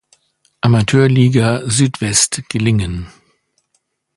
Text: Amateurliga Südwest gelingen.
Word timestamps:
Amateurliga 0.63 1.61
Südwest 1.69 2.49
gelingen. 2.49 3.05